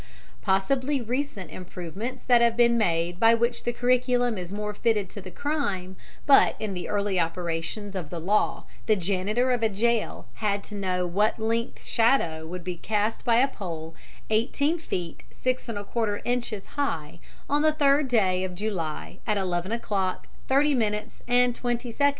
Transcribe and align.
Possibly 0.41 0.99
recent 0.99 1.51
improvements 1.51 2.23
have 2.27 2.57
been 2.57 2.75
made 2.75 3.19
by 3.19 3.35
which 3.35 3.63
the 3.65 3.71
curriculum 3.71 4.35
is 4.35 4.51
more 4.51 4.73
fitted 4.73 5.11
to 5.11 5.21
the 5.21 5.29
crime, 5.29 5.95
but 6.25 6.55
in 6.59 6.73
the 6.73 6.89
early 6.89 7.19
operations 7.19 7.95
of 7.95 8.09
the 8.09 8.17
law 8.19 8.65
the 8.87 8.95
janitor 8.95 9.51
of 9.51 9.61
a 9.61 9.69
jail 9.69 10.25
had 10.41 10.63
to 10.63 10.73
know 10.73 11.05
what 11.05 11.37
length 11.37 11.85
shadow 11.85 12.47
would 12.47 12.63
be 12.63 12.77
cast 12.77 13.23
by 13.23 13.35
a 13.41 13.47
pole 13.47 13.93
18 14.31 14.79
feet 14.79 15.21
6 15.29 15.67
1/4 15.67 16.19
inches 16.25 16.65
high 16.65 17.19
on 17.47 17.61
the 17.61 17.71
third 17.73 18.07
day 18.07 18.43
of 18.43 18.55
July 18.55 19.19
at 19.27 19.37
11 19.37 19.71
o'clock 19.71 20.25
30 20.47 20.73
min. 20.73 21.11
and 21.27 21.53
20 21.53 21.91
sec. 21.91 22.09